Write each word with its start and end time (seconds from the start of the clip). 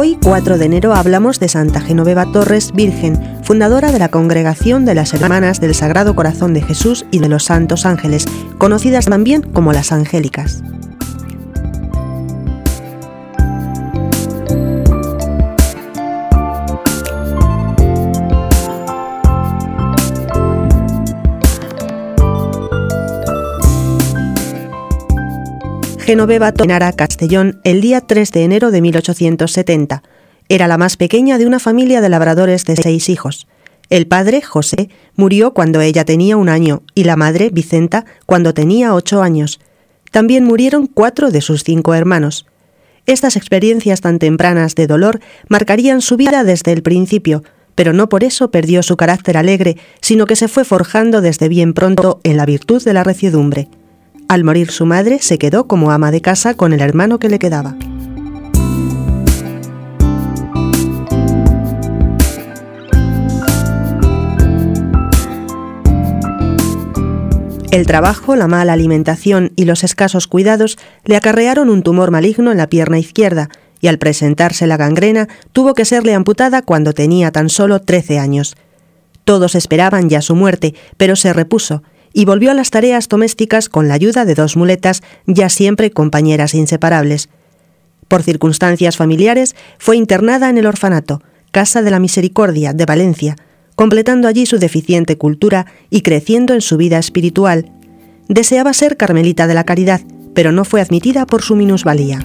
4 0.00 0.56
de 0.56 0.64
enero 0.64 0.94
hablamos 0.94 1.40
de 1.40 1.48
Santa 1.48 1.82
Genoveva 1.82 2.32
Torres, 2.32 2.72
Virgen, 2.72 3.38
fundadora 3.42 3.92
de 3.92 3.98
la 3.98 4.08
Congregación 4.08 4.86
de 4.86 4.94
las 4.94 5.12
Hermanas 5.12 5.60
del 5.60 5.74
Sagrado 5.74 6.16
Corazón 6.16 6.54
de 6.54 6.62
Jesús 6.62 7.04
y 7.10 7.18
de 7.18 7.28
los 7.28 7.44
Santos 7.44 7.84
Ángeles, 7.84 8.24
conocidas 8.56 9.04
también 9.04 9.42
como 9.42 9.74
las 9.74 9.92
Angélicas. 9.92 10.62
Genoveva 26.10 26.50
Tonara 26.50 26.92
Castellón 26.92 27.60
el 27.62 27.80
día 27.80 28.00
3 28.00 28.32
de 28.32 28.42
enero 28.42 28.72
de 28.72 28.80
1870. 28.80 30.02
Era 30.48 30.66
la 30.66 30.76
más 30.76 30.96
pequeña 30.96 31.38
de 31.38 31.46
una 31.46 31.60
familia 31.60 32.00
de 32.00 32.08
labradores 32.08 32.64
de 32.64 32.74
seis 32.74 33.08
hijos. 33.08 33.46
El 33.90 34.08
padre, 34.08 34.42
José, 34.42 34.88
murió 35.14 35.54
cuando 35.54 35.80
ella 35.80 36.04
tenía 36.04 36.36
un 36.36 36.48
año 36.48 36.82
y 36.96 37.04
la 37.04 37.14
madre, 37.14 37.50
Vicenta, 37.52 38.06
cuando 38.26 38.54
tenía 38.54 38.92
ocho 38.92 39.22
años. 39.22 39.60
También 40.10 40.42
murieron 40.42 40.88
cuatro 40.88 41.30
de 41.30 41.42
sus 41.42 41.62
cinco 41.62 41.94
hermanos. 41.94 42.44
Estas 43.06 43.36
experiencias 43.36 44.00
tan 44.00 44.18
tempranas 44.18 44.74
de 44.74 44.88
dolor 44.88 45.20
marcarían 45.48 46.02
su 46.02 46.16
vida 46.16 46.42
desde 46.42 46.72
el 46.72 46.82
principio, 46.82 47.44
pero 47.76 47.92
no 47.92 48.08
por 48.08 48.24
eso 48.24 48.50
perdió 48.50 48.82
su 48.82 48.96
carácter 48.96 49.36
alegre, 49.36 49.76
sino 50.00 50.26
que 50.26 50.34
se 50.34 50.48
fue 50.48 50.64
forjando 50.64 51.20
desde 51.20 51.48
bien 51.48 51.72
pronto 51.72 52.18
en 52.24 52.36
la 52.36 52.46
virtud 52.46 52.82
de 52.82 52.94
la 52.94 53.04
reciedumbre. 53.04 53.68
Al 54.30 54.44
morir 54.44 54.70
su 54.70 54.86
madre, 54.86 55.18
se 55.18 55.38
quedó 55.38 55.66
como 55.66 55.90
ama 55.90 56.12
de 56.12 56.20
casa 56.20 56.54
con 56.54 56.72
el 56.72 56.82
hermano 56.82 57.18
que 57.18 57.28
le 57.28 57.40
quedaba. 57.40 57.74
El 67.72 67.86
trabajo, 67.88 68.36
la 68.36 68.46
mala 68.46 68.72
alimentación 68.72 69.50
y 69.56 69.64
los 69.64 69.82
escasos 69.82 70.28
cuidados 70.28 70.78
le 71.04 71.16
acarrearon 71.16 71.68
un 71.68 71.82
tumor 71.82 72.12
maligno 72.12 72.52
en 72.52 72.58
la 72.58 72.68
pierna 72.68 73.00
izquierda 73.00 73.48
y 73.80 73.88
al 73.88 73.98
presentarse 73.98 74.68
la 74.68 74.76
gangrena 74.76 75.26
tuvo 75.52 75.74
que 75.74 75.84
serle 75.84 76.14
amputada 76.14 76.62
cuando 76.62 76.92
tenía 76.92 77.32
tan 77.32 77.48
solo 77.48 77.80
13 77.80 78.20
años. 78.20 78.56
Todos 79.24 79.56
esperaban 79.56 80.08
ya 80.08 80.22
su 80.22 80.36
muerte, 80.36 80.76
pero 80.96 81.16
se 81.16 81.32
repuso 81.32 81.82
y 82.12 82.24
volvió 82.24 82.50
a 82.50 82.54
las 82.54 82.70
tareas 82.70 83.08
domésticas 83.08 83.68
con 83.68 83.88
la 83.88 83.94
ayuda 83.94 84.24
de 84.24 84.34
dos 84.34 84.56
muletas, 84.56 85.02
ya 85.26 85.48
siempre 85.48 85.90
compañeras 85.90 86.54
inseparables. 86.54 87.28
Por 88.08 88.22
circunstancias 88.22 88.96
familiares, 88.96 89.54
fue 89.78 89.96
internada 89.96 90.50
en 90.50 90.58
el 90.58 90.66
orfanato, 90.66 91.22
Casa 91.52 91.82
de 91.82 91.90
la 91.90 92.00
Misericordia, 92.00 92.72
de 92.72 92.86
Valencia, 92.86 93.36
completando 93.76 94.28
allí 94.28 94.46
su 94.46 94.58
deficiente 94.58 95.16
cultura 95.16 95.66
y 95.90 96.02
creciendo 96.02 96.54
en 96.54 96.60
su 96.60 96.76
vida 96.76 96.98
espiritual. 96.98 97.70
Deseaba 98.28 98.72
ser 98.72 98.96
Carmelita 98.96 99.46
de 99.46 99.54
la 99.54 99.64
Caridad, 99.64 100.00
pero 100.34 100.52
no 100.52 100.64
fue 100.64 100.80
admitida 100.80 101.26
por 101.26 101.42
su 101.42 101.56
minusvalía. 101.56 102.20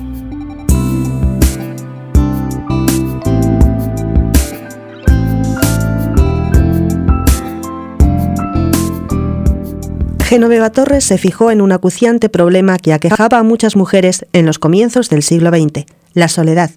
Genoveva 10.35 10.69
Torres 10.69 11.05
se 11.05 11.17
fijó 11.17 11.49
en 11.49 11.61
un 11.61 11.71
acuciante 11.71 12.27
problema 12.27 12.77
que 12.77 12.91
aquejaba 12.91 13.37
a 13.37 13.43
muchas 13.43 13.77
mujeres 13.77 14.25
en 14.33 14.45
los 14.45 14.59
comienzos 14.59 15.09
del 15.09 15.23
siglo 15.23 15.49
XX, 15.49 15.85
la 16.13 16.27
soledad. 16.27 16.71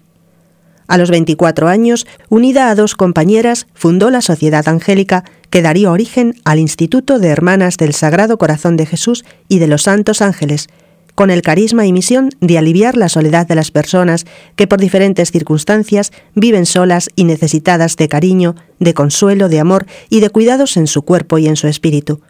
A 0.87 0.97
los 0.97 1.11
24 1.11 1.67
años, 1.67 2.07
unida 2.29 2.69
a 2.69 2.75
dos 2.75 2.95
compañeras, 2.95 3.67
fundó 3.73 4.11
la 4.11 4.21
Sociedad 4.21 4.65
Angélica 4.69 5.25
que 5.49 5.61
daría 5.61 5.91
origen 5.91 6.35
al 6.45 6.57
Instituto 6.57 7.19
de 7.19 7.27
Hermanas 7.27 7.75
del 7.75 7.93
Sagrado 7.93 8.37
Corazón 8.37 8.77
de 8.77 8.85
Jesús 8.85 9.25
y 9.49 9.59
de 9.59 9.67
los 9.67 9.81
Santos 9.81 10.21
Ángeles, 10.21 10.69
con 11.13 11.29
el 11.29 11.41
carisma 11.41 11.85
y 11.85 11.91
misión 11.91 12.29
de 12.39 12.57
aliviar 12.57 12.95
la 12.95 13.09
soledad 13.09 13.45
de 13.45 13.55
las 13.55 13.71
personas 13.71 14.25
que 14.55 14.67
por 14.67 14.79
diferentes 14.79 15.31
circunstancias 15.31 16.13
viven 16.33 16.65
solas 16.65 17.09
y 17.17 17.25
necesitadas 17.25 17.97
de 17.97 18.07
cariño, 18.07 18.55
de 18.79 18.93
consuelo, 18.93 19.49
de 19.49 19.59
amor 19.59 19.85
y 20.09 20.21
de 20.21 20.29
cuidados 20.29 20.77
en 20.77 20.87
su 20.87 21.01
cuerpo 21.01 21.39
y 21.39 21.47
en 21.47 21.57
su 21.57 21.67
espíritu. 21.67 22.21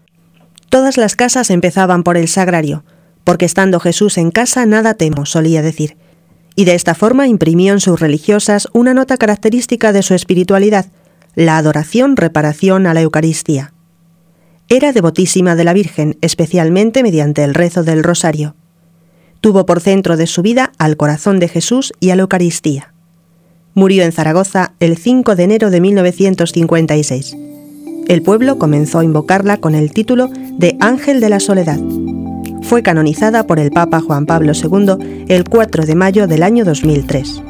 Todas 0.69 0.97
las 0.97 1.15
casas 1.15 1.49
empezaban 1.49 2.03
por 2.03 2.15
el 2.15 2.27
sagrario, 2.27 2.83
porque 3.23 3.45
estando 3.45 3.79
Jesús 3.79 4.17
en 4.17 4.29
casa 4.29 4.65
nada 4.67 4.93
temo, 4.93 5.25
solía 5.25 5.63
decir. 5.63 5.97
Y 6.55 6.65
de 6.65 6.75
esta 6.75 6.93
forma 6.93 7.27
imprimió 7.27 7.73
en 7.73 7.79
sus 7.79 7.99
religiosas 7.99 8.67
una 8.73 8.93
nota 8.93 9.17
característica 9.17 9.91
de 9.91 10.03
su 10.03 10.13
espiritualidad, 10.13 10.85
la 11.35 11.57
adoración 11.57 12.17
reparación 12.17 12.85
a 12.85 12.93
la 12.93 13.01
Eucaristía. 13.01 13.73
Era 14.67 14.93
devotísima 14.93 15.55
de 15.55 15.63
la 15.63 15.73
Virgen, 15.73 16.17
especialmente 16.21 17.01
mediante 17.01 17.43
el 17.43 17.55
rezo 17.55 17.83
del 17.83 18.03
rosario. 18.03 18.55
Tuvo 19.41 19.65
por 19.65 19.79
centro 19.79 20.17
de 20.17 20.27
su 20.27 20.43
vida 20.43 20.71
al 20.77 20.97
corazón 20.97 21.39
de 21.39 21.47
Jesús 21.47 21.93
y 21.99 22.11
a 22.11 22.15
la 22.15 22.23
Eucaristía. 22.23 22.93
Murió 23.73 24.03
en 24.03 24.11
Zaragoza 24.11 24.73
el 24.79 24.97
5 24.97 25.35
de 25.35 25.43
enero 25.43 25.69
de 25.71 25.81
1956 25.81 27.48
el 28.09 28.23
pueblo 28.23 28.57
comenzó 28.57 28.99
a 28.99 29.03
invocarla 29.03 29.57
con 29.57 29.75
el 29.75 29.91
título 29.91 30.29
de 30.57 30.75
Ángel 30.79 31.21
de 31.21 31.29
la 31.29 31.39
Soledad. 31.39 31.79
Fue 32.63 32.81
canonizada 32.81 33.45
por 33.45 33.59
el 33.59 33.69
Papa 33.69 34.01
Juan 34.01 34.25
Pablo 34.25 34.53
II 34.53 35.25
el 35.27 35.47
4 35.47 35.85
de 35.85 35.95
mayo 35.95 36.27
del 36.27 36.41
año 36.41 36.65
2003. 36.65 37.43